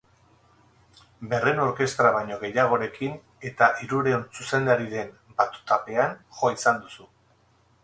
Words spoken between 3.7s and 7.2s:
hirurehun zuzendariren batutapean jo izan duzu.